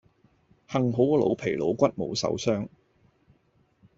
[0.67, 2.67] 幸好我老皮老骨沒受傷